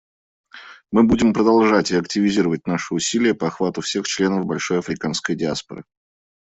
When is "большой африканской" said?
4.47-5.35